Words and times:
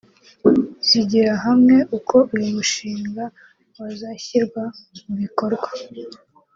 zigira 0.87 1.33
hamwe 1.45 1.77
uko 1.97 2.17
uyu 2.33 2.47
mushinga 2.55 3.23
wazashyirwa 3.79 4.63
mu 5.05 5.13
bikorwa 5.21 5.69